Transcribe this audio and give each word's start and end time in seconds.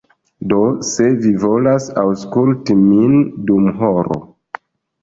Do 0.53 0.61
se 0.91 1.09
vi 1.25 1.33
volas 1.43 1.91
aŭskulti 2.05 2.79
min 2.87 3.17
dum 3.53 3.71
horo 3.85 4.21